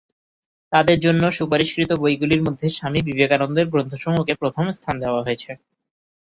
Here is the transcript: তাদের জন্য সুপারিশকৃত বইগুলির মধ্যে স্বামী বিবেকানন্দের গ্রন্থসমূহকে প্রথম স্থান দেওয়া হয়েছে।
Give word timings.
তাদের 0.71 0.97
জন্য 0.99 1.23
সুপারিশকৃত 1.31 1.91
বইগুলির 2.01 2.45
মধ্যে 2.47 2.67
স্বামী 2.69 2.99
বিবেকানন্দের 3.07 3.67
গ্রন্থসমূহকে 3.67 4.33
প্রথম 4.41 4.65
স্থান 4.71 4.95
দেওয়া 5.03 5.21
হয়েছে। 5.25 5.51